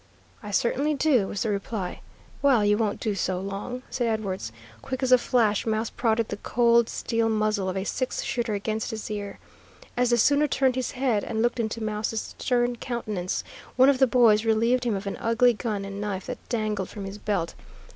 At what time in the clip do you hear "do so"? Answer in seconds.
2.99-3.39